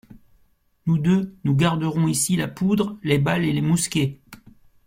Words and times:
Nous 0.87 0.97
deux, 0.97 1.37
nous 1.43 1.55
garderons 1.55 2.07
ici 2.07 2.35
la 2.35 2.47
poudre, 2.47 2.97
les 3.03 3.19
balles 3.19 3.45
et 3.45 3.53
les 3.53 3.61
mousquets. 3.61 4.19